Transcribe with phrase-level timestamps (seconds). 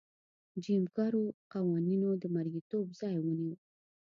[0.63, 3.55] جیم کرو قوانینو د مریتوب ځای ونیو.